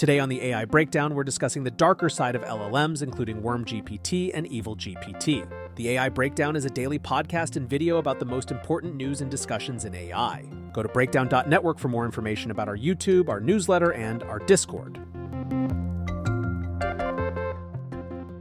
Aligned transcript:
Today 0.00 0.18
on 0.18 0.30
the 0.30 0.40
AI 0.40 0.64
Breakdown, 0.64 1.14
we're 1.14 1.24
discussing 1.24 1.62
the 1.62 1.70
darker 1.70 2.08
side 2.08 2.34
of 2.34 2.40
LLMs, 2.40 3.02
including 3.02 3.42
Worm 3.42 3.66
GPT 3.66 4.30
and 4.32 4.46
Evil 4.46 4.74
GPT. 4.74 5.46
The 5.76 5.90
AI 5.90 6.08
Breakdown 6.08 6.56
is 6.56 6.64
a 6.64 6.70
daily 6.70 6.98
podcast 6.98 7.56
and 7.56 7.68
video 7.68 7.98
about 7.98 8.18
the 8.18 8.24
most 8.24 8.50
important 8.50 8.96
news 8.96 9.20
and 9.20 9.30
discussions 9.30 9.84
in 9.84 9.94
AI. 9.94 10.46
Go 10.72 10.82
to 10.82 10.88
breakdown.network 10.88 11.78
for 11.78 11.88
more 11.88 12.06
information 12.06 12.50
about 12.50 12.66
our 12.66 12.78
YouTube, 12.78 13.28
our 13.28 13.40
newsletter, 13.40 13.92
and 13.92 14.22
our 14.22 14.38
Discord. 14.38 14.98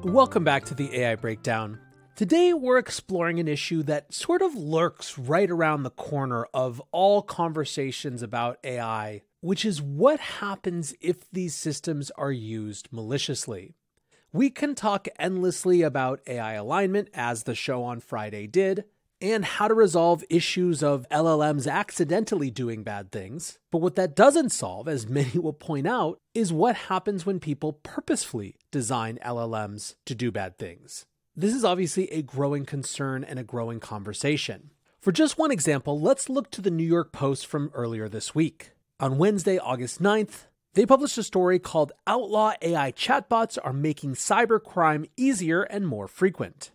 Welcome 0.06 0.46
back 0.46 0.64
to 0.64 0.74
the 0.74 0.96
AI 0.96 1.16
Breakdown. 1.16 1.78
Today, 2.16 2.54
we're 2.54 2.78
exploring 2.78 3.38
an 3.42 3.50
issue 3.50 3.84
that 3.84 4.14
sort 4.14 4.42
of 4.42 4.56
lurks 4.56 5.18
right 5.18 5.52
around 5.52 5.84
the 5.84 5.90
corner 5.90 6.48
of 6.54 6.82
all 6.94 7.22
conversations 7.22 8.24
about 8.24 8.60
AI 8.64 9.24
which 9.42 9.66
is 9.66 9.82
what 9.82 10.20
happens 10.20 10.94
if 11.02 11.30
these 11.32 11.56
systems 11.56 12.12
are 12.12 12.32
used 12.32 12.90
maliciously. 12.92 13.76
We 14.32 14.50
can 14.50 14.76
talk 14.76 15.08
endlessly 15.18 15.82
about 15.82 16.22
AI 16.28 16.54
alignment, 16.54 17.10
as 17.14 17.44
the 17.44 17.56
show 17.56 17.84
on 17.84 18.00
Friday 18.00 18.46
did, 18.48 18.86
and 19.22 19.44
how 19.44 19.68
to 19.68 19.74
resolve 19.74 20.24
issues 20.30 20.82
of 20.84 21.06
LLMs 21.10 21.70
accidentally 21.70 22.52
doing 22.52 22.84
bad 22.84 23.12
things. 23.12 23.60
But 23.72 23.82
what 23.82 23.96
that 23.96 24.16
doesn't 24.16 24.52
solve, 24.52 24.88
as 24.88 25.08
many 25.10 25.40
will 25.40 25.54
point 25.54 25.88
out, 25.88 26.20
is 26.34 26.54
what 26.54 26.76
happens 26.76 27.26
when 27.26 27.40
people 27.40 27.74
purposefully 27.74 28.56
design 28.72 29.20
LLMs 29.26 29.96
to 30.06 30.16
do 30.16 30.32
bad 30.32 30.58
things. 30.58 31.06
This 31.36 31.54
is 31.54 31.64
obviously 31.64 32.12
a 32.12 32.22
growing 32.22 32.66
concern 32.66 33.24
and 33.24 33.40
a 33.40 33.44
growing 33.44 33.80
conversation. 33.80 34.72
For 35.00 35.12
just 35.12 35.38
one 35.38 35.52
example, 35.52 36.00
let's 36.00 36.30
look 36.30 36.52
to 36.52 36.62
the 36.62 36.72
New 36.72 36.84
York 36.84 37.12
Post 37.12 37.48
from 37.48 37.72
earlier 37.74 38.10
this 38.10 38.36
week. 38.36 38.72
On 39.02 39.18
Wednesday, 39.18 39.58
August 39.58 40.02
9th, 40.02 40.48
they 40.74 40.86
published 40.86 41.18
a 41.18 41.24
story 41.24 41.58
called 41.58 41.94
Outlaw 42.06 42.52
AI 42.62 42.92
Chatbots 42.92 43.58
Are 43.64 43.72
Making 43.72 44.14
Cybercrime 44.16 45.10
Easier 45.16 45.64
and 45.64 45.88
More 45.88 46.10
Frequent. 46.10 46.72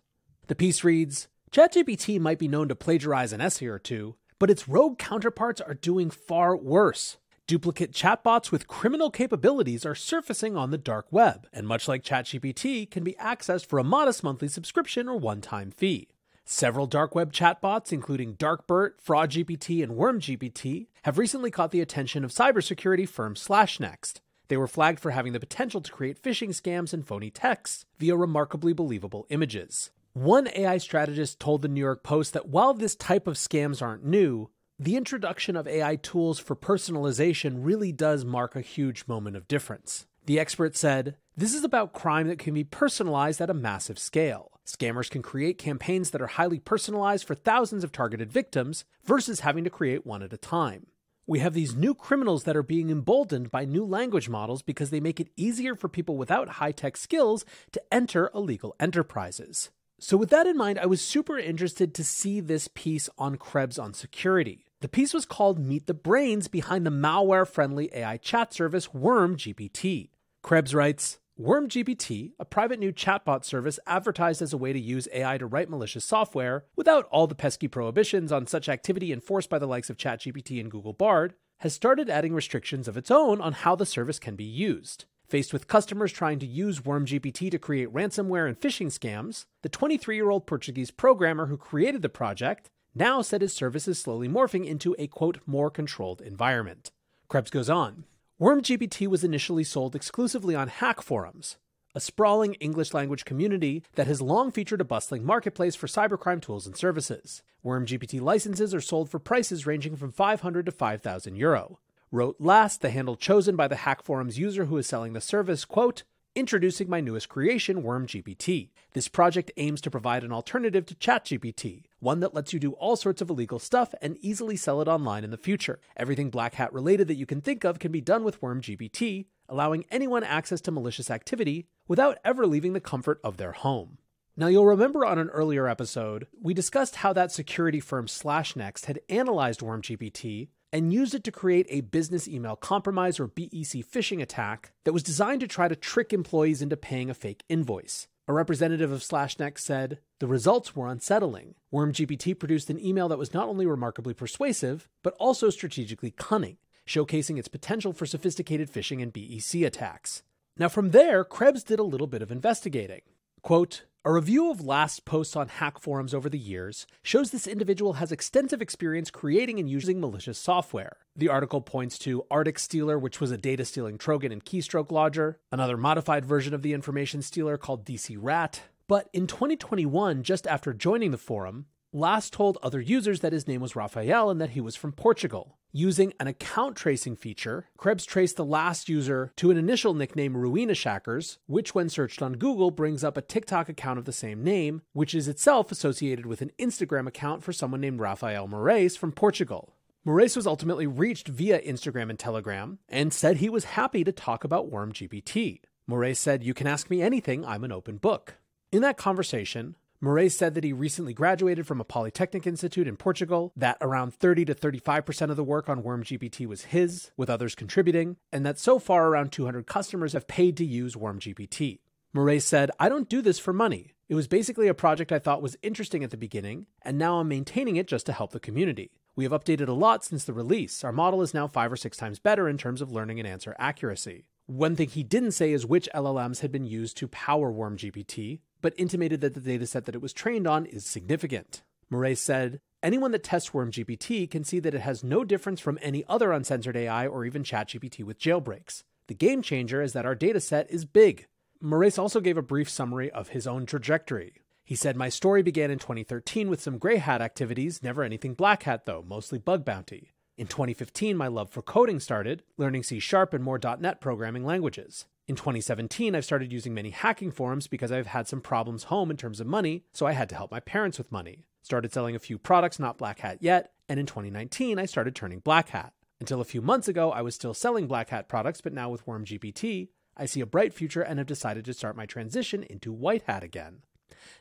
The 0.47 0.55
piece 0.55 0.83
reads 0.83 1.29
ChatGPT 1.51 2.19
might 2.19 2.39
be 2.39 2.49
known 2.49 2.69
to 2.69 2.75
plagiarize 2.75 3.35
an 3.35 3.43
essay 3.43 3.67
or 3.67 3.79
two, 3.79 4.17
but 4.39 4.49
its 4.49 4.67
rogue 4.67 4.97
counterparts 4.99 5.61
are 5.61 5.75
doing 5.75 6.09
far 6.09 6.57
worse. 6.57 7.19
Duplicate 7.47 7.93
chatbots 7.93 8.51
with 8.51 8.69
criminal 8.69 9.11
capabilities 9.11 9.85
are 9.85 9.95
surfacing 9.95 10.57
on 10.57 10.71
the 10.71 10.79
dark 10.79 11.07
web, 11.11 11.47
and 11.53 11.69
much 11.69 11.89
like 11.89 12.03
ChatGPT, 12.03 12.91
can 12.91 13.05
be 13.05 13.17
accessed 13.21 13.67
for 13.67 13.79
a 13.79 13.85
modest 13.85 14.25
monthly 14.25 14.49
subscription 14.49 15.11
or 15.11 15.19
one 15.19 15.43
time 15.43 15.71
fee. 15.71 16.09
Several 16.47 16.87
dark 16.87 17.15
web 17.15 17.33
chatbots, 17.33 17.91
including 17.91 18.35
Darkbert, 18.35 18.93
FraudGPT, 19.03 19.83
and 19.83 19.93
WormGPT, 19.93 20.89
have 21.05 21.17
recently 21.17 21.51
caught 21.51 21.71
the 21.71 21.81
attention 21.81 22.23
of 22.23 22.31
cybersecurity 22.31 23.09
firm 23.09 23.35
SlashNext. 23.35 24.21
They 24.49 24.59
were 24.59 24.67
flagged 24.67 25.01
for 25.01 25.13
having 25.13 25.33
the 25.33 25.41
potential 25.41 25.81
to 25.81 25.91
create 25.91 26.23
phishing 26.23 26.51
scams 26.51 26.93
and 26.93 27.07
phony 27.07 27.31
texts 27.31 27.87
via 27.99 28.15
remarkably 28.15 28.75
believable 28.75 29.27
images. 29.31 29.91
One 30.13 30.49
AI 30.55 30.77
strategist 30.77 31.41
told 31.41 31.63
the 31.63 31.69
New 31.69 31.81
York 31.81 32.03
Post 32.03 32.35
that 32.35 32.49
while 32.49 32.75
this 32.75 32.95
type 32.95 33.27
of 33.27 33.37
scams 33.37 33.81
aren't 33.81 34.05
new, 34.05 34.51
the 34.79 34.97
introduction 34.97 35.57
of 35.57 35.67
AI 35.67 35.97
tools 35.97 36.39
for 36.39 36.55
personalization 36.55 37.65
really 37.65 37.91
does 37.91 38.25
mark 38.25 38.55
a 38.55 38.61
huge 38.61 39.07
moment 39.09 39.37
of 39.37 39.49
difference. 39.49 40.07
The 40.27 40.39
expert 40.39 40.77
said, 40.77 41.17
This 41.37 41.55
is 41.55 41.65
about 41.65 41.95
crime 41.95 42.29
that 42.29 42.39
can 42.39 42.53
be 42.53 42.65
personalized 42.65 43.41
at 43.41 43.51
a 43.51 43.55
massive 43.55 43.99
scale. 43.99 44.54
Scammers 44.67 45.11
can 45.11 45.23
create 45.23 45.59
campaigns 45.59 46.11
that 46.11 46.23
are 46.23 46.27
highly 46.27 46.59
personalized 46.59 47.27
for 47.27 47.35
thousands 47.35 47.85
of 47.85 47.93
targeted 47.93 48.33
victims 48.33 48.85
versus 49.05 49.41
having 49.41 49.65
to 49.65 49.71
create 49.71 50.07
one 50.07 50.23
at 50.23 50.33
a 50.33 50.39
time. 50.39 50.87
We 51.27 51.39
have 51.39 51.55
these 51.55 51.75
new 51.75 51.95
criminals 51.95 52.45
that 52.45 52.57
are 52.57 52.63
being 52.63 52.91
emboldened 52.91 53.51
by 53.51 53.65
new 53.65 53.85
language 53.85 54.29
models 54.29 54.63
because 54.63 54.91
they 54.91 55.01
make 55.01 55.21
it 55.21 55.31
easier 55.37 55.75
for 55.75 55.89
people 55.89 56.17
without 56.17 56.49
high 56.61 56.73
tech 56.73 56.97
skills 56.97 57.45
to 57.73 57.83
enter 57.93 58.31
illegal 58.35 58.75
enterprises. 58.79 59.71
So, 59.99 60.17
with 60.17 60.29
that 60.31 60.47
in 60.47 60.57
mind, 60.57 60.79
I 60.79 60.87
was 60.87 61.01
super 61.01 61.39
interested 61.39 61.95
to 61.95 62.05
see 62.05 62.41
this 62.41 62.69
piece 62.69 63.09
on 63.17 63.37
Krebs 63.37 63.79
on 63.79 63.95
security. 63.95 64.67
The 64.81 64.89
piece 64.89 65.15
was 65.15 65.25
called 65.25 65.59
Meet 65.59 65.87
the 65.87 65.95
Brains 65.95 66.47
Behind 66.47 66.85
the 66.85 66.91
Malware 66.91 67.49
Friendly 67.49 67.89
AI 67.95 68.19
Chat 68.19 68.53
Service 68.53 68.93
Worm 68.93 69.37
GPT. 69.37 70.11
Krebs 70.43 70.75
writes, 70.75 71.19
WormGPT, 71.41 72.31
a 72.39 72.45
private 72.45 72.79
new 72.79 72.93
chatbot 72.93 73.45
service 73.45 73.81
advertised 73.89 74.41
as 74.41 74.53
a 74.53 74.57
way 74.57 74.73
to 74.73 74.79
use 74.79 75.09
AI 75.13 75.37
to 75.39 75.47
write 75.47 75.69
malicious 75.69 76.05
software 76.05 76.65
without 76.77 77.09
all 77.11 77.27
the 77.27 77.35
pesky 77.35 77.67
prohibitions 77.67 78.31
on 78.31 78.47
such 78.47 78.69
activity 78.69 79.13
enforced 79.13 79.51
by 79.51 79.59
the 79.59 79.67
likes 79.67 79.91
of 79.91 79.97
ChatGPT 79.97 80.61
and 80.61 80.71
Google 80.71 80.93
Bard, 80.93 81.35
has 81.59 81.75
started 81.75 82.09
adding 82.09 82.35
restrictions 82.35 82.87
of 82.87 82.97
its 82.97 83.11
own 83.11 83.41
on 83.41 83.53
how 83.53 83.75
the 83.75 83.85
service 83.85 84.21
can 84.21 84.37
be 84.37 84.45
used. 84.45 85.07
Faced 85.27 85.53
with 85.53 85.67
customers 85.67 86.13
trying 86.13 86.39
to 86.39 86.47
use 86.47 86.83
WormGPT 86.83 87.51
to 87.51 87.59
create 87.59 87.93
ransomware 87.93 88.47
and 88.47 88.57
phishing 88.57 88.97
scams, 88.97 89.47
the 89.63 89.69
23 89.69 90.15
year 90.15 90.31
old 90.31 90.47
Portuguese 90.47 90.93
programmer 90.93 91.47
who 91.47 91.57
created 91.57 92.03
the 92.03 92.09
project 92.09 92.71
now 92.95 93.23
said 93.23 93.41
his 93.41 93.53
service 93.53 93.89
is 93.89 93.99
slowly 93.99 94.29
morphing 94.29 94.65
into 94.65 94.95
a 95.01 95.09
quote, 95.09 95.41
more 95.47 95.69
controlled 95.69 96.21
environment. 96.21 96.93
Krebs 97.27 97.51
goes 97.51 97.69
on. 97.69 98.05
WormGPT 98.41 99.07
was 99.07 99.23
initially 99.23 99.63
sold 99.63 99.95
exclusively 99.95 100.57
on 100.57 100.67
hack 100.67 101.01
forums, 101.01 101.57
a 101.95 102.01
sprawling 102.01 102.55
English 102.55 102.93
language 102.93 103.25
community 103.25 103.85
that 103.95 104.09
has 104.09 104.21
long 104.21 104.51
featured 104.51 104.81
a 104.81 104.85
bustling 104.85 105.25
marketplace 105.25 105.77
for 105.77 105.87
cybercrime 105.87 106.43
tools 106.43 106.67
and 106.67 106.77
services. 106.77 107.45
WormGPT 107.65 108.21
licenses 108.21 108.75
are 108.75 108.81
sold 108.81 109.09
for 109.09 109.21
prices 109.21 109.67
ranging 109.67 109.95
from 109.95 110.11
500 110.11 110.67
to 110.67 110.73
5,000 110.73 111.37
euro. 111.37 111.79
Wrote 112.11 112.35
last, 112.41 112.81
the 112.81 112.91
handle 112.91 113.15
chosen 113.15 113.55
by 113.55 113.69
the 113.69 113.77
hack 113.77 114.03
forum's 114.03 114.37
user 114.37 114.65
who 114.65 114.79
is 114.79 114.87
selling 114.89 115.13
the 115.13 115.21
service, 115.21 115.65
quote, 115.65 116.03
Introducing 116.37 116.91
my 116.91 117.01
newest 117.01 117.29
creation, 117.29 117.85
WormGPT. 117.85 118.71
This 118.93 119.07
project 119.07 119.53
aims 119.57 119.81
to 119.83 119.91
provide 119.91 120.25
an 120.25 120.33
alternative 120.33 120.85
to 120.87 120.97
ChatGPT, 120.97 121.85
one 122.01 122.19
that 122.19 122.35
lets 122.35 122.53
you 122.53 122.59
do 122.59 122.73
all 122.73 122.97
sorts 122.97 123.23
of 123.23 123.31
illegal 123.31 123.61
stuff 123.61 123.95
and 124.03 124.19
easily 124.21 124.57
sell 124.57 124.81
it 124.81 124.89
online 124.89 125.23
in 125.23 125.31
the 125.31 125.37
future. 125.37 125.79
Everything 125.97 126.31
Black 126.31 126.55
Hat 126.55 126.73
related 126.73 127.07
that 127.07 127.15
you 127.15 127.25
can 127.25 127.41
think 127.41 127.63
of 127.63 127.79
can 127.79 127.93
be 127.93 128.01
done 128.01 128.25
with 128.25 128.41
WormGPT, 128.41 129.27
allowing 129.49 129.85
anyone 129.93 130.25
access 130.25 130.61
to 130.63 130.73
malicious 130.73 131.09
activity 131.09 131.69
without 131.87 132.19
ever 132.25 132.49
leaving 132.49 132.73
the 132.73 132.81
comfort 132.81 133.21
of 133.23 133.37
their 133.37 133.53
home. 133.53 133.99
Now, 134.37 134.49
you'll 134.49 134.67
remember 134.67 135.07
on 135.07 135.21
an 135.21 135.29
earlier 135.29 135.69
episode, 135.69 136.27
we 136.43 136.53
discussed 136.53 136.97
how 136.97 137.13
that 137.13 137.31
security 137.31 137.79
firm 137.79 138.07
SlashNext 138.07 138.87
had 138.87 138.99
analyzed 139.09 139.61
WormGPT 139.61 140.49
and 140.75 140.93
used 140.93 141.15
it 141.15 141.23
to 141.23 141.31
create 141.31 141.69
a 141.71 141.83
business 141.83 142.27
email 142.27 142.57
compromise 142.57 143.21
or 143.21 143.29
BEC 143.29 143.87
phishing 143.87 144.21
attack 144.21 144.73
that 144.83 144.93
was 144.93 145.05
designed 145.05 145.41
to 145.41 145.47
try 145.47 145.69
to 145.69 145.77
trick 145.77 146.13
employees 146.13 146.61
into 146.61 146.77
paying 146.77 147.09
a 147.09 147.15
fake 147.15 147.45
invoice. 147.49 148.09
A 148.27 148.33
representative 148.33 148.91
of 148.91 149.01
SlashNext 149.01 149.61
said, 149.61 150.01
The 150.19 150.27
results 150.27 150.75
were 150.75 150.89
unsettling. 150.89 151.55
WormGPT 151.73 152.37
produced 152.37 152.71
an 152.71 152.85
email 152.85 153.09
that 153.09 153.19
was 153.19 153.33
not 153.33 153.49
only 153.49 153.67
remarkably 153.67 154.15
persuasive, 154.15 154.89
but 155.05 155.15
also 155.21 155.49
strategically 155.49 156.11
cunning, 156.11 156.57
showcasing 156.89 157.39
its 157.39 157.47
potential 157.47 157.93
for 157.93 158.05
sophisticated 158.05 158.69
phishing 158.69 159.01
and 159.01 159.13
BEC 159.13 159.63
attacks. 159.63 160.25
Now, 160.57 160.69
from 160.69 160.91
there, 160.91 161.23
Krebs 161.23 161.63
did 161.63 161.79
a 161.79 161.85
little 161.85 162.09
bit 162.09 162.21
of 162.21 162.33
investigating. 162.33 163.03
Quote, 163.45 163.83
a 164.07 164.11
review 164.11 164.51
of 164.51 164.65
last 164.65 165.05
posts 165.05 165.37
on 165.37 165.49
hack 165.49 165.79
forums 165.79 166.15
over 166.15 166.31
the 166.31 166.39
years 166.39 166.87
shows 167.03 167.31
this 167.31 167.47
individual 167.47 167.93
has 167.95 168.11
extensive 168.11 168.63
experience 168.63 169.11
creating 169.11 169.59
and 169.59 169.69
using 169.69 170.01
malicious 170.01 170.39
software. 170.39 170.97
The 171.15 171.29
article 171.29 171.61
points 171.61 171.99
to 171.99 172.25
Arctic 172.31 172.59
Stealer, 172.59 172.99
which 172.99 173.21
was 173.21 173.31
a 173.31 173.37
data 173.37 173.67
stealing 173.67 173.99
Trojan 173.99 174.33
and 174.33 174.43
keystroke 174.43 174.91
logger, 174.91 175.41
another 175.53 175.77
modified 175.77 176.25
version 176.25 176.55
of 176.55 176.63
the 176.63 176.73
information 176.73 177.21
stealer 177.21 177.59
called 177.59 177.85
DC 177.85 178.17
Rat. 178.19 178.63
But 178.89 179.11
in 179.13 179.27
2021, 179.27 180.23
just 180.23 180.47
after 180.47 180.73
joining 180.73 181.11
the 181.11 181.19
forum, 181.19 181.67
Last 181.97 182.33
told 182.33 182.59
other 182.61 182.81
users 182.81 183.21
that 183.21 183.33
his 183.33 183.47
name 183.47 183.61
was 183.61 183.77
Raphael 183.77 184.29
and 184.29 184.41
that 184.41 184.51
he 184.51 184.61
was 184.61 184.75
from 184.75 184.91
Portugal. 184.91 185.59
Using 185.77 186.13
an 186.21 186.29
account 186.29 186.77
tracing 186.77 187.17
feature, 187.17 187.67
Krebs 187.77 188.07
traced 188.07 188.37
the 188.37 188.45
last 188.45 188.89
user 188.89 189.33
to 189.35 189.51
an 189.51 189.57
initial 189.57 189.93
nickname 189.93 190.35
Ruina 190.35 190.77
Shackers, 190.77 191.39
which, 191.47 191.75
when 191.75 191.89
searched 191.89 192.23
on 192.23 192.35
Google, 192.35 192.71
brings 192.71 193.03
up 193.03 193.17
a 193.17 193.21
TikTok 193.21 193.69
account 193.69 193.99
of 193.99 194.05
the 194.05 194.13
same 194.13 194.45
name, 194.45 194.83
which 194.93 195.17
is 195.17 195.27
itself 195.27 195.73
associated 195.73 196.27
with 196.27 196.43
an 196.43 196.53
Instagram 196.61 197.09
account 197.09 197.43
for 197.43 197.53
someone 197.53 197.81
named 197.81 197.99
Rafael 197.99 198.47
Morais 198.47 198.91
from 198.91 199.11
Portugal. 199.11 199.75
Morais 200.05 200.37
was 200.37 200.47
ultimately 200.47 200.87
reached 200.87 201.27
via 201.27 201.61
Instagram 201.61 202.09
and 202.09 202.21
Telegram 202.21 202.79
and 202.89 203.13
said 203.13 203.39
he 203.39 203.49
was 203.49 203.65
happy 203.65 204.05
to 204.05 204.13
talk 204.13 204.45
about 204.45 204.71
WormGPT. 204.71 205.63
Morais 205.89 206.15
said, 206.15 206.45
You 206.45 206.55
can 206.55 206.69
ask 206.69 206.89
me 206.89 207.03
anything, 207.03 207.45
I'm 207.45 207.65
an 207.65 207.73
open 207.73 207.97
book. 207.97 208.37
In 208.71 208.83
that 208.83 208.97
conversation, 208.97 209.75
Morais 210.05 210.29
said 210.29 210.53
that 210.53 210.65
he 210.65 210.73
recently 210.75 211.15
graduated 211.15 211.67
from 211.67 211.81
a 211.81 211.85
Polytechnic 211.85 212.47
Institute 212.47 212.87
in 212.87 212.95
Portugal, 212.95 213.55
that 213.57 213.79
around 213.81 214.13
30 214.13 214.45
to 214.45 214.55
35% 214.55 215.31
of 215.31 215.37
the 215.37 215.43
work 215.43 215.67
on 215.67 215.83
WormGPT 215.83 216.47
was 216.47 216.65
his, 216.65 217.11
with 217.17 217.31
others 217.31 217.55
contributing, 217.55 218.19
and 218.31 218.45
that 218.45 218.59
so 218.59 218.79
far 218.79 219.09
around 219.09 219.33
200 219.33 219.67
customers 219.67 220.13
have 220.13 220.29
paid 220.29 220.59
to 220.59 220.65
use 220.65 220.95
WormGPT. 220.95 221.79
Morais 222.13 222.41
said, 222.41 222.71
I 222.79 222.91
don't 222.91 223.09
do 223.09 223.23
this 223.23 223.39
for 223.39 223.55
money. 223.55 223.95
It 224.07 224.15
was 224.15 224.29
basically 224.29 224.69
a 224.69 224.75
project 224.75 225.11
I 225.11 225.19
thought 225.19 225.41
was 225.41 225.57
interesting 225.63 226.05
at 226.05 226.11
the 226.11 226.19
beginning, 226.19 226.67
and 226.83 226.99
now 226.99 227.19
I'm 227.21 227.29
maintaining 227.29 227.77
it 227.77 227.89
just 227.89 228.05
to 228.05 228.13
help 228.13 228.33
the 228.33 228.41
community. 228.41 228.91
We 229.17 229.25
have 229.25 229.33
updated 229.33 229.69
a 229.69 229.73
lot 229.73 230.05
since 230.05 230.25
the 230.25 230.35
release. 230.35 230.85
Our 230.85 230.93
model 230.93 231.23
is 231.23 231.33
now 231.33 231.47
five 231.47 231.73
or 231.73 231.77
six 231.77 231.97
times 231.97 232.19
better 232.19 232.47
in 232.47 232.59
terms 232.59 232.83
of 232.83 232.93
learning 232.93 233.21
and 233.21 233.27
answer 233.27 233.57
accuracy. 233.59 234.27
One 234.47 234.77
thing 234.77 234.91
he 234.91 235.03
didn't 235.03 235.33
say 235.33 235.53
is 235.53 235.65
which 235.65 235.89
LLMs 235.95 236.41
had 236.41 236.53
been 236.53 236.67
used 236.67 236.99
to 236.99 237.09
power 237.09 237.51
WormGPT, 237.51 238.41
but 238.65 238.73
intimated 238.79 239.21
that 239.21 239.35
the 239.35 239.41
dataset 239.41 239.85
that 239.85 239.95
it 239.95 240.01
was 240.01 240.15
trained 240.15 240.47
on 240.47 240.65
is 240.65 240.87
significant. 240.87 241.63
Morais 241.91 242.15
said, 242.15 242.61
Anyone 242.83 243.11
that 243.11 243.23
tests 243.23 243.51
WormGPT 243.51 244.31
can 244.31 244.43
see 244.43 244.59
that 244.59 244.75
it 244.75 244.81
has 244.81 245.05
no 245.05 245.23
difference 245.23 245.61
from 245.61 245.79
any 245.83 246.03
other 246.09 246.33
uncensored 246.33 246.75
AI 246.75 247.07
or 247.07 247.27
even 247.27 247.43
ChatGPT 247.43 248.05
with 248.05 248.19
jailbreaks. 248.19 248.83
The 249.07 249.13
game 249.13 249.43
changer 249.43 249.83
is 249.83 249.93
that 249.93 250.07
our 250.07 250.17
dataset 250.17 250.71
is 250.71 250.87
big. 250.87 251.27
Morais 251.61 251.99
also 251.99 252.23
gave 252.23 252.39
a 252.39 252.43
brief 252.43 252.71
summary 252.71 253.11
of 253.11 253.29
his 253.29 253.47
own 253.47 253.67
trajectory. 253.67 254.33
He 254.65 254.77
said, 254.77 254.97
My 254.97 255.11
story 255.11 255.43
began 255.43 255.71
in 255.71 255.79
2013 255.79 256.49
with 256.49 256.63
some 256.63 256.79
gray 256.79 256.97
hat 256.97 257.21
activities, 257.21 257.83
never 257.83 258.03
anything 258.03 258.33
black 258.33 258.63
hat 258.63 258.87
though, 258.87 259.05
mostly 259.07 259.39
bug 259.39 259.67
bounty. 259.67 260.15
In 260.39 260.47
2015, 260.47 261.19
my 261.19 261.27
love 261.27 261.51
for 261.51 261.61
coding 261.61 262.01
started, 262.01 262.45
learning 262.57 262.85
C 262.85 262.99
Sharp 262.99 263.35
and 263.35 263.45
more 263.45 263.61
.NET 263.79 264.01
programming 264.01 264.47
languages. 264.47 265.05
In 265.27 265.37
2017, 265.37 266.15
I've 266.15 266.25
started 266.25 266.53
using 266.53 266.75
many 266.75 266.91
hacking 266.91 267.31
forums 267.31 267.67
because 267.67 267.91
I've 267.91 268.09
had 268.09 268.29
some 268.29 268.43
problems 268.43 268.85
home 268.85 269.11
in 269.11 269.17
terms 269.17 269.41
of 269.41 269.47
money, 269.47 269.85
so 269.95 270.05
I 270.05 270.13
had 270.13 270.29
to 270.29 270.35
help 270.35 270.51
my 270.51 270.61
parents 270.61 270.99
with 270.99 271.11
money. 271.11 271.47
Started 271.63 271.95
selling 271.95 272.15
a 272.15 272.19
few 272.19 272.37
products, 272.37 272.79
not 272.79 272.99
Black 272.99 273.21
Hat 273.21 273.39
yet, 273.41 273.73
and 273.89 273.99
in 273.99 274.05
2019, 274.05 274.79
I 274.79 274.85
started 274.85 275.15
turning 275.15 275.39
Black 275.39 275.71
Hat. 275.71 275.95
Until 276.21 276.43
a 276.43 276.45
few 276.45 276.61
months 276.61 276.89
ago, 276.89 277.11
I 277.11 277.23
was 277.23 277.35
still 277.35 277.55
selling 277.55 277.87
Black 277.87 278.11
Hat 278.11 278.29
products, 278.29 278.61
but 278.61 278.75
now 278.75 278.91
with 278.91 279.07
WormGPT, 279.07 279.89
I 280.15 280.27
see 280.27 280.43
a 280.43 280.47
bright 280.47 280.75
future 280.75 281.01
and 281.01 281.19
have 281.19 281.27
decided 281.27 281.65
to 281.65 281.73
start 281.73 281.97
my 281.97 282.05
transition 282.05 282.63
into 282.63 282.93
White 282.93 283.23
Hat 283.23 283.43
again. 283.43 283.79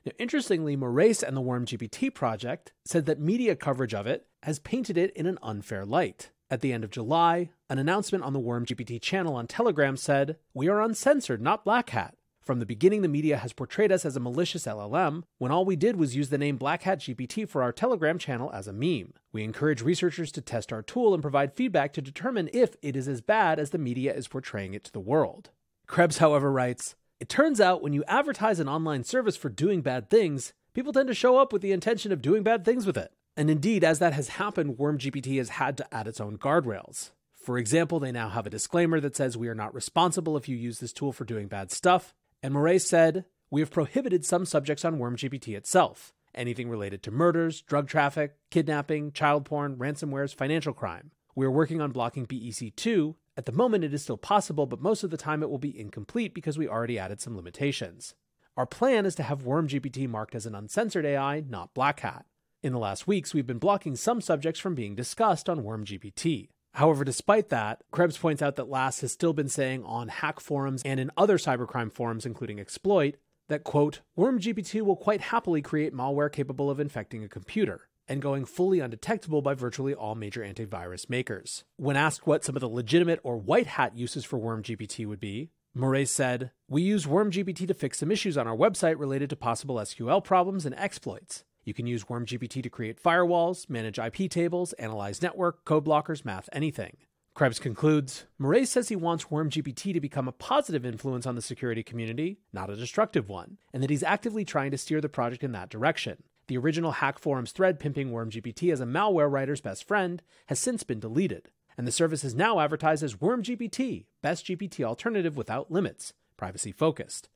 Now, 0.06 0.12
interestingly, 0.20 0.76
Morais 0.76 1.24
and 1.26 1.38
the 1.38 1.42
WormGPT 1.42 2.14
project 2.14 2.74
said 2.84 3.06
that 3.06 3.22
media 3.22 3.56
coverage 3.56 3.94
of 3.94 4.06
it 4.06 4.28
has 4.44 4.60
painted 4.60 4.98
it 4.98 5.12
in 5.12 5.28
an 5.28 5.40
unfair 5.42 5.86
light. 5.86 6.32
At 6.54 6.62
the 6.62 6.72
end 6.72 6.84
of 6.84 6.92
July, 6.92 7.50
an 7.68 7.80
announcement 7.80 8.24
on 8.24 8.34
the 8.34 8.40
WormGPT 8.40 9.02
channel 9.02 9.34
on 9.34 9.48
Telegram 9.48 9.98
said, 9.98 10.38
We 10.54 10.68
are 10.68 10.84
uncensored, 10.84 11.42
not 11.42 11.66
Black 11.66 11.90
Hat. 11.90 12.14
From 12.44 12.60
the 12.60 12.66
beginning, 12.68 13.02
the 13.02 13.08
media 13.08 13.38
has 13.38 13.54
portrayed 13.54 13.92
us 13.92 14.06
as 14.06 14.16
a 14.16 14.20
malicious 14.20 14.68
LLM 14.68 15.24
when 15.40 15.52
all 15.52 15.66
we 15.66 15.76
did 15.76 15.96
was 15.96 16.16
use 16.16 16.30
the 16.30 16.38
name 16.38 16.58
Black 16.58 16.84
Hat 16.84 17.00
GPT 17.00 17.50
for 17.50 17.64
our 17.64 17.72
Telegram 17.72 18.20
channel 18.20 18.52
as 18.54 18.68
a 18.68 18.72
meme. 18.72 19.16
We 19.32 19.44
encourage 19.44 19.82
researchers 19.82 20.32
to 20.34 20.42
test 20.42 20.72
our 20.72 20.84
tool 20.84 21.16
and 21.16 21.24
provide 21.24 21.56
feedback 21.56 21.92
to 21.94 22.04
determine 22.04 22.52
if 22.54 22.76
it 22.84 22.96
is 22.96 23.08
as 23.08 23.22
bad 23.22 23.58
as 23.58 23.72
the 23.72 23.80
media 23.80 24.14
is 24.14 24.28
portraying 24.28 24.76
it 24.76 24.84
to 24.84 24.92
the 24.92 25.00
world. 25.00 25.50
Krebs, 25.88 26.20
however, 26.20 26.52
writes 26.52 26.94
It 27.20 27.30
turns 27.30 27.60
out 27.62 27.82
when 27.82 27.94
you 27.94 28.04
advertise 28.08 28.60
an 28.60 28.70
online 28.70 29.04
service 29.06 29.38
for 29.38 29.50
doing 29.50 29.82
bad 29.82 30.08
things, 30.08 30.54
people 30.76 30.94
tend 30.94 31.08
to 31.08 31.16
show 31.16 31.40
up 31.40 31.52
with 31.52 31.64
the 31.64 31.72
intention 31.72 32.12
of 32.12 32.22
doing 32.22 32.44
bad 32.44 32.64
things 32.64 32.86
with 32.86 32.96
it. 32.96 33.12
And 33.36 33.50
indeed, 33.50 33.84
as 33.84 34.00
that 34.00 34.14
has 34.14 34.30
happened, 34.30 34.78
WormGPT 34.78 35.38
has 35.38 35.50
had 35.50 35.78
to 35.78 35.94
add 35.94 36.08
its 36.08 36.22
own 36.22 36.38
guardrails. 36.38 37.12
For 37.34 37.58
example, 37.58 38.00
they 38.00 38.12
now 38.12 38.30
have 38.30 38.46
a 38.46 38.52
disclaimer 38.52 39.00
that 39.00 39.16
says 39.16 39.36
we 39.36 39.48
are 39.48 39.56
not 39.56 39.74
responsible 39.74 40.38
if 40.38 40.48
you 40.48 40.56
use 40.56 40.80
this 40.80 40.94
tool 40.94 41.12
for 41.12 41.26
doing 41.26 41.48
bad 41.48 41.72
stuff. 41.72 42.14
And 42.42 42.54
Morais 42.54 42.80
said, 42.80 43.26
We 43.50 43.62
have 43.62 43.72
prohibited 43.72 44.24
some 44.26 44.46
subjects 44.46 44.86
on 44.86 44.98
WormGPT 44.98 45.56
itself 45.56 46.14
anything 46.36 46.70
related 46.70 47.04
to 47.04 47.12
murders, 47.12 47.62
drug 47.62 47.88
traffic, 47.88 48.36
kidnapping, 48.50 49.12
child 49.12 49.46
porn, 49.46 49.76
ransomwares, 49.78 50.34
financial 50.34 50.74
crime. 50.74 51.12
We 51.36 51.46
are 51.46 51.52
working 51.52 51.82
on 51.82 51.92
blocking 51.92 52.26
BEC2. 52.26 53.16
At 53.38 53.46
the 53.46 53.52
moment, 53.52 53.84
it 53.84 53.94
is 53.94 54.04
still 54.04 54.18
possible, 54.18 54.66
but 54.66 54.82
most 54.82 55.04
of 55.04 55.10
the 55.10 55.18
time 55.18 55.42
it 55.42 55.50
will 55.50 55.58
be 55.58 55.80
incomplete 55.80 56.34
because 56.34 56.58
we 56.58 56.68
already 56.68 57.00
added 57.00 57.20
some 57.20 57.36
limitations. 57.36 58.14
Our 58.56 58.68
plan 58.68 59.06
is 59.06 59.16
to 59.16 59.24
have 59.24 59.44
WormGPT 59.44 60.08
marked 60.08 60.36
as 60.36 60.46
an 60.46 60.54
uncensored 60.54 61.06
AI, 61.06 61.44
not 61.48 61.74
Black 61.74 62.02
Hat. 62.02 62.26
In 62.64 62.72
the 62.72 62.80
last 62.80 63.08
weeks, 63.08 63.34
we've 63.34 63.46
been 63.46 63.58
blocking 63.58 63.98
some 63.98 64.22
subjects 64.22 64.58
from 64.58 64.74
being 64.74 64.96
discussed 64.96 65.50
on 65.50 65.64
WormGPT. 65.64 66.48
However, 66.76 67.04
despite 67.04 67.50
that, 67.50 67.82
Krebs 67.92 68.18
points 68.18 68.42
out 68.42 68.56
that 68.56 68.70
Last 68.70 69.02
has 69.02 69.12
still 69.12 69.34
been 69.34 69.50
saying 69.50 69.84
on 69.84 70.08
hack 70.08 70.40
forums 70.40 70.82
and 70.86 70.98
in 70.98 71.12
other 71.18 71.38
cybercrime 71.38 71.92
forums, 71.92 72.26
including 72.26 72.62
Exploit, 72.62 73.18
that, 73.50 73.66
quote, 73.66 74.00
WormGPT 74.18 74.82
will 74.82 74.96
quite 74.96 75.20
happily 75.20 75.62
create 75.62 75.94
malware 75.94 76.32
capable 76.32 76.70
of 76.70 76.80
infecting 76.80 77.22
a 77.22 77.28
computer 77.28 77.90
and 78.08 78.22
going 78.22 78.46
fully 78.46 78.80
undetectable 78.80 79.42
by 79.42 79.54
virtually 79.54 79.94
all 79.94 80.16
major 80.16 80.40
antivirus 80.40 81.10
makers. 81.10 81.66
When 81.76 81.98
asked 81.98 82.26
what 82.26 82.46
some 82.46 82.56
of 82.56 82.62
the 82.62 82.70
legitimate 82.70 83.20
or 83.24 83.36
white 83.36 83.68
hat 83.68 83.98
uses 83.98 84.24
for 84.24 84.40
WormGPT 84.40 85.06
would 85.06 85.20
be, 85.20 85.50
Morais 85.76 86.06
said, 86.06 86.52
We 86.70 86.82
use 86.82 87.08
WormGPT 87.08 87.68
to 87.68 87.74
fix 87.74 88.00
some 88.00 88.10
issues 88.12 88.38
on 88.38 88.48
our 88.48 88.56
website 88.56 88.98
related 88.98 89.30
to 89.32 89.36
possible 89.36 89.76
SQL 89.76 90.24
problems 90.24 90.66
and 90.66 90.74
exploits. 90.76 91.44
You 91.64 91.74
can 91.74 91.88
use 91.88 92.06
WormGPT 92.06 92.62
to 92.64 92.70
create 92.70 93.02
firewalls, 93.02 93.70
manage 93.70 94.00
IP 94.00 94.30
tables, 94.30 94.74
analyze 94.74 95.22
network, 95.22 95.66
code 95.66 95.86
blockers, 95.86 96.26
math, 96.26 96.50
anything. 96.52 96.98
Krebs 97.34 97.58
concludes 97.58 98.26
Morais 98.38 98.66
says 98.66 98.90
he 98.90 98.96
wants 98.96 99.26
WormGPT 99.26 99.94
to 99.94 100.00
become 100.00 100.28
a 100.28 100.34
positive 100.34 100.86
influence 100.86 101.26
on 101.26 101.34
the 101.34 101.42
security 101.42 101.82
community, 101.82 102.38
not 102.52 102.70
a 102.70 102.76
destructive 102.76 103.28
one, 103.28 103.58
and 103.74 103.82
that 103.82 103.90
he's 103.90 104.04
actively 104.04 104.46
trying 104.46 104.70
to 104.70 104.78
steer 104.78 105.02
the 105.02 105.10
project 105.10 105.44
in 105.44 105.52
that 105.54 105.70
direction. 105.70 106.22
The 106.48 106.58
original 106.58 106.92
Hack 106.92 107.18
Forums 107.18 107.52
thread 107.52 107.80
pimping 107.80 108.12
WormGPT 108.12 108.72
as 108.72 108.82
a 108.82 108.86
malware 108.86 109.32
writer's 109.32 109.62
best 109.62 109.88
friend 109.88 110.22
has 110.48 110.60
since 110.60 110.84
been 110.84 111.00
deleted, 111.00 111.50
and 111.76 111.88
the 111.88 111.92
service 111.92 112.24
is 112.24 112.36
now 112.36 112.60
advertised 112.60 113.02
as 113.02 113.16
WormGPT, 113.16 114.06
best 114.22 114.46
GPT 114.46 114.84
alternative 114.84 115.36
without 115.36 115.72
limits, 115.72 116.14
privacy 116.38 116.72
focused. 116.72 117.30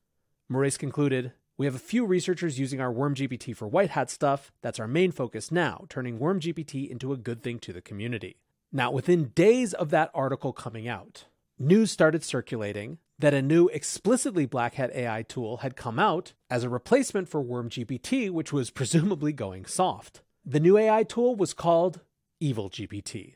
Morais 0.48 0.72
concluded 0.72 1.34
we 1.58 1.66
have 1.66 1.76
a 1.76 1.80
few 1.80 2.06
researchers 2.06 2.60
using 2.60 2.80
our 2.80 2.94
WormGPT 2.94 3.56
for 3.56 3.68
white 3.68 3.90
hat 3.90 4.12
stuff. 4.12 4.52
That's 4.62 4.80
our 4.80 4.88
main 4.88 5.12
focus 5.12 5.52
now, 5.52 5.86
turning 5.90 6.20
WormGPT 6.20 6.88
into 6.88 7.12
a 7.12 7.18
good 7.18 7.42
thing 7.42 7.58
to 7.60 7.74
the 7.74 7.82
community. 7.82 8.38
Now, 8.72 8.92
within 8.92 9.30
days 9.30 9.74
of 9.74 9.90
that 9.90 10.12
article 10.14 10.54
coming 10.54 10.88
out, 10.88 11.26
news 11.58 11.90
started 11.90 12.24
circulating 12.24 13.00
that 13.18 13.34
a 13.34 13.42
new 13.42 13.70
explicitly 13.70 14.46
Black 14.46 14.76
Hat 14.76 14.92
AI 14.94 15.24
tool 15.24 15.58
had 15.58 15.76
come 15.76 15.98
out 15.98 16.34
as 16.50 16.64
a 16.64 16.70
replacement 16.70 17.28
for 17.28 17.44
WormGPT, 17.44 18.30
which 18.30 18.54
was 18.54 18.70
presumably 18.72 19.34
going 19.34 19.66
soft. 19.66 20.22
The 20.46 20.60
new 20.60 20.78
AI 20.78 21.04
tool 21.04 21.36
was 21.36 21.56
called 21.56 22.02
Evil 22.40 22.70
GPT. 22.70 23.34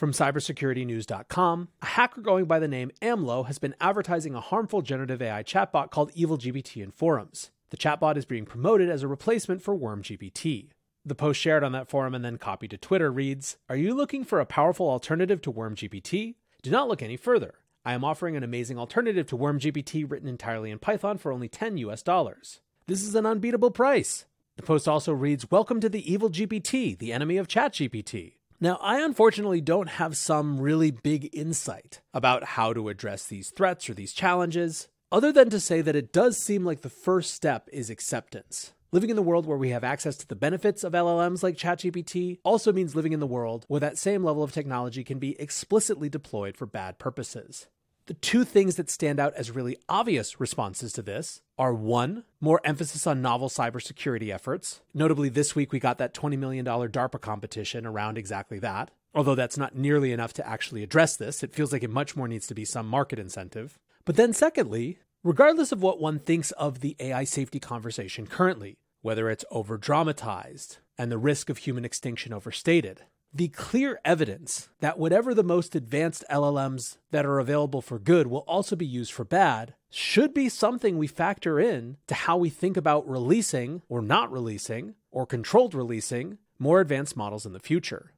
From 0.00 0.12
cybersecuritynews.com, 0.12 1.68
a 1.82 1.84
hacker 1.84 2.22
going 2.22 2.46
by 2.46 2.58
the 2.58 2.66
name 2.66 2.90
AMLO 3.02 3.46
has 3.46 3.58
been 3.58 3.74
advertising 3.82 4.34
a 4.34 4.40
harmful 4.40 4.80
generative 4.80 5.20
AI 5.20 5.42
chatbot 5.42 5.90
called 5.90 6.10
EvilGPT 6.14 6.82
in 6.82 6.90
forums. 6.90 7.50
The 7.68 7.76
chatbot 7.76 8.16
is 8.16 8.24
being 8.24 8.46
promoted 8.46 8.88
as 8.88 9.02
a 9.02 9.08
replacement 9.08 9.60
for 9.60 9.76
WormGPT. 9.76 10.70
The 11.04 11.14
post 11.14 11.38
shared 11.38 11.62
on 11.62 11.72
that 11.72 11.90
forum 11.90 12.14
and 12.14 12.24
then 12.24 12.38
copied 12.38 12.70
to 12.70 12.78
Twitter 12.78 13.12
reads 13.12 13.58
Are 13.68 13.76
you 13.76 13.92
looking 13.92 14.24
for 14.24 14.40
a 14.40 14.46
powerful 14.46 14.88
alternative 14.88 15.42
to 15.42 15.52
WormGPT? 15.52 16.36
Do 16.62 16.70
not 16.70 16.88
look 16.88 17.02
any 17.02 17.18
further. 17.18 17.56
I 17.84 17.92
am 17.92 18.02
offering 18.02 18.38
an 18.38 18.42
amazing 18.42 18.78
alternative 18.78 19.26
to 19.26 19.36
WormGPT 19.36 20.10
written 20.10 20.28
entirely 20.28 20.70
in 20.70 20.78
Python 20.78 21.18
for 21.18 21.30
only 21.30 21.50
10 21.50 21.76
US 21.76 22.02
dollars. 22.02 22.62
This 22.86 23.02
is 23.02 23.14
an 23.14 23.26
unbeatable 23.26 23.70
price. 23.70 24.24
The 24.56 24.62
post 24.62 24.88
also 24.88 25.12
reads 25.12 25.50
Welcome 25.50 25.78
to 25.80 25.90
the 25.90 26.10
Evil 26.10 26.30
GPT, 26.30 26.96
the 26.96 27.12
enemy 27.12 27.36
of 27.36 27.48
ChatGPT. 27.48 28.36
Now, 28.62 28.78
I 28.82 29.00
unfortunately 29.00 29.62
don't 29.62 29.88
have 29.88 30.18
some 30.18 30.60
really 30.60 30.90
big 30.90 31.30
insight 31.32 32.02
about 32.12 32.44
how 32.44 32.74
to 32.74 32.90
address 32.90 33.24
these 33.24 33.48
threats 33.48 33.88
or 33.88 33.94
these 33.94 34.12
challenges, 34.12 34.88
other 35.10 35.32
than 35.32 35.48
to 35.48 35.58
say 35.58 35.80
that 35.80 35.96
it 35.96 36.12
does 36.12 36.36
seem 36.36 36.62
like 36.62 36.82
the 36.82 36.90
first 36.90 37.32
step 37.32 37.70
is 37.72 37.88
acceptance. 37.88 38.74
Living 38.92 39.08
in 39.08 39.16
the 39.16 39.22
world 39.22 39.46
where 39.46 39.56
we 39.56 39.70
have 39.70 39.82
access 39.82 40.18
to 40.18 40.28
the 40.28 40.36
benefits 40.36 40.84
of 40.84 40.92
LLMs 40.92 41.42
like 41.42 41.56
ChatGPT 41.56 42.40
also 42.44 42.70
means 42.70 42.94
living 42.94 43.14
in 43.14 43.20
the 43.20 43.26
world 43.26 43.64
where 43.68 43.80
that 43.80 43.96
same 43.96 44.22
level 44.22 44.42
of 44.42 44.52
technology 44.52 45.04
can 45.04 45.18
be 45.18 45.40
explicitly 45.40 46.10
deployed 46.10 46.54
for 46.54 46.66
bad 46.66 46.98
purposes. 46.98 47.66
The 48.10 48.14
two 48.14 48.42
things 48.42 48.74
that 48.74 48.90
stand 48.90 49.20
out 49.20 49.34
as 49.34 49.52
really 49.52 49.78
obvious 49.88 50.40
responses 50.40 50.92
to 50.94 51.00
this 51.00 51.42
are 51.56 51.72
one, 51.72 52.24
more 52.40 52.60
emphasis 52.64 53.06
on 53.06 53.22
novel 53.22 53.48
cybersecurity 53.48 54.34
efforts. 54.34 54.80
Notably, 54.92 55.28
this 55.28 55.54
week 55.54 55.70
we 55.70 55.78
got 55.78 55.98
that 55.98 56.12
$20 56.12 56.36
million 56.36 56.64
DARPA 56.66 57.20
competition 57.20 57.86
around 57.86 58.18
exactly 58.18 58.58
that. 58.58 58.90
Although 59.14 59.36
that's 59.36 59.56
not 59.56 59.76
nearly 59.76 60.10
enough 60.10 60.32
to 60.32 60.44
actually 60.48 60.82
address 60.82 61.16
this, 61.16 61.44
it 61.44 61.54
feels 61.54 61.72
like 61.72 61.84
it 61.84 61.90
much 61.90 62.16
more 62.16 62.26
needs 62.26 62.48
to 62.48 62.54
be 62.54 62.64
some 62.64 62.88
market 62.88 63.20
incentive. 63.20 63.78
But 64.04 64.16
then, 64.16 64.32
secondly, 64.32 64.98
regardless 65.22 65.70
of 65.70 65.80
what 65.80 66.00
one 66.00 66.18
thinks 66.18 66.50
of 66.50 66.80
the 66.80 66.96
AI 66.98 67.22
safety 67.22 67.60
conversation 67.60 68.26
currently, 68.26 68.76
whether 69.02 69.30
it's 69.30 69.44
over 69.52 69.78
dramatized 69.78 70.78
and 70.98 71.12
the 71.12 71.16
risk 71.16 71.48
of 71.48 71.58
human 71.58 71.84
extinction 71.84 72.32
overstated, 72.32 73.02
the 73.32 73.48
clear 73.48 74.00
evidence 74.04 74.68
that 74.80 74.98
whatever 74.98 75.34
the 75.34 75.44
most 75.44 75.76
advanced 75.76 76.24
LLMs 76.30 76.98
that 77.12 77.24
are 77.24 77.38
available 77.38 77.80
for 77.80 77.98
good 77.98 78.26
will 78.26 78.44
also 78.48 78.74
be 78.74 78.86
used 78.86 79.12
for 79.12 79.24
bad 79.24 79.74
should 79.88 80.34
be 80.34 80.48
something 80.48 80.98
we 80.98 81.06
factor 81.06 81.60
in 81.60 81.96
to 82.08 82.14
how 82.14 82.36
we 82.36 82.50
think 82.50 82.76
about 82.76 83.08
releasing 83.08 83.82
or 83.88 84.02
not 84.02 84.30
releasing 84.32 84.94
or 85.10 85.26
controlled 85.26 85.74
releasing 85.74 86.38
more 86.58 86.80
advanced 86.80 87.16
models 87.16 87.46
in 87.46 87.52
the 87.52 87.60
future. 87.60 88.12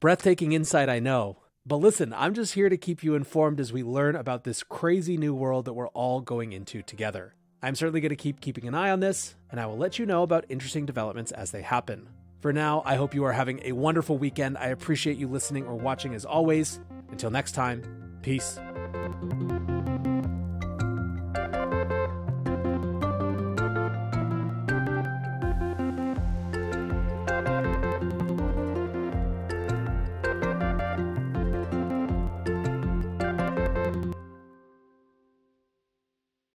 Breathtaking 0.00 0.52
insight, 0.52 0.88
I 0.88 0.98
know. 0.98 1.38
But 1.66 1.76
listen, 1.76 2.12
I'm 2.14 2.34
just 2.34 2.54
here 2.54 2.68
to 2.68 2.76
keep 2.76 3.02
you 3.02 3.14
informed 3.14 3.60
as 3.60 3.72
we 3.72 3.82
learn 3.82 4.16
about 4.16 4.44
this 4.44 4.62
crazy 4.62 5.16
new 5.16 5.34
world 5.34 5.64
that 5.64 5.74
we're 5.74 5.88
all 5.88 6.20
going 6.20 6.52
into 6.52 6.82
together. 6.82 7.34
I'm 7.62 7.74
certainly 7.74 8.00
going 8.00 8.10
to 8.10 8.16
keep 8.16 8.40
keeping 8.40 8.68
an 8.68 8.74
eye 8.74 8.90
on 8.90 9.00
this, 9.00 9.34
and 9.50 9.60
I 9.60 9.66
will 9.66 9.76
let 9.76 9.98
you 9.98 10.06
know 10.06 10.22
about 10.22 10.46
interesting 10.48 10.86
developments 10.86 11.32
as 11.32 11.50
they 11.50 11.62
happen. 11.62 12.08
For 12.40 12.52
now, 12.52 12.82
I 12.84 12.96
hope 12.96 13.14
you 13.14 13.24
are 13.24 13.32
having 13.32 13.60
a 13.64 13.72
wonderful 13.72 14.16
weekend. 14.16 14.58
I 14.58 14.68
appreciate 14.68 15.16
you 15.16 15.28
listening 15.28 15.66
or 15.66 15.74
watching 15.74 16.14
as 16.14 16.24
always. 16.24 16.80
Until 17.10 17.30
next 17.30 17.52
time, 17.52 17.82
peace. 18.22 18.60